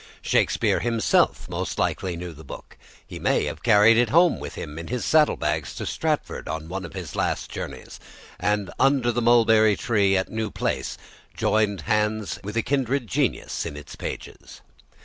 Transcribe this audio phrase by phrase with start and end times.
[0.23, 4.79] Shakespeare himself most likely knew the book; he may have carried it home with him
[4.79, 7.99] in his saddle bags to Stratford on one of his last journeys,
[8.39, 10.97] and under the mulberry tree at New Place
[11.35, 14.61] joined hands with a kindred genius in its pages.